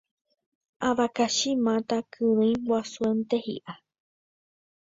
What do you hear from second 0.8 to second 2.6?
avakachi máta kyrỹi